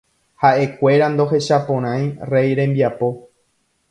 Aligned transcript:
Ha'ekuéra 0.43 1.09
ndohechaporãi 1.15 2.03
rey 2.31 2.49
rembiapo. 2.61 3.09